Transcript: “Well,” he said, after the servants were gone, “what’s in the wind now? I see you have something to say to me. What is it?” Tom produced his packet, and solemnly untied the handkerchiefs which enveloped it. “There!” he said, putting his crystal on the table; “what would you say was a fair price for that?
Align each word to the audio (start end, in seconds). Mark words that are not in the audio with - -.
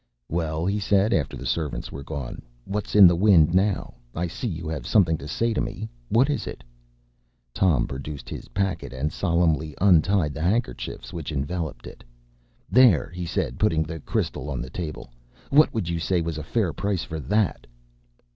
“Well,” 0.31 0.65
he 0.65 0.79
said, 0.79 1.13
after 1.13 1.37
the 1.37 1.45
servants 1.45 1.91
were 1.91 2.01
gone, 2.01 2.41
“what’s 2.65 2.95
in 2.95 3.05
the 3.05 3.15
wind 3.15 3.53
now? 3.53 3.93
I 4.15 4.25
see 4.25 4.47
you 4.47 4.67
have 4.67 4.87
something 4.87 5.15
to 5.19 5.27
say 5.27 5.53
to 5.53 5.61
me. 5.61 5.89
What 6.09 6.27
is 6.27 6.47
it?” 6.47 6.63
Tom 7.53 7.85
produced 7.85 8.27
his 8.27 8.47
packet, 8.47 8.93
and 8.93 9.13
solemnly 9.13 9.75
untied 9.79 10.33
the 10.33 10.41
handkerchiefs 10.41 11.13
which 11.13 11.31
enveloped 11.31 11.85
it. 11.85 12.03
“There!” 12.67 13.11
he 13.11 13.27
said, 13.27 13.59
putting 13.59 13.85
his 13.85 14.01
crystal 14.03 14.49
on 14.49 14.59
the 14.59 14.71
table; 14.71 15.11
“what 15.51 15.71
would 15.71 15.87
you 15.87 15.99
say 15.99 16.19
was 16.19 16.39
a 16.39 16.43
fair 16.43 16.73
price 16.73 17.03
for 17.03 17.19
that? 17.19 17.67